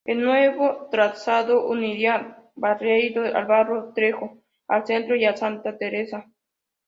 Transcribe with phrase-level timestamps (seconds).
[0.03, 6.25] El Nuevo trazado uniría Barreiro al Barro Preto, al Centro y a Santa Tereza.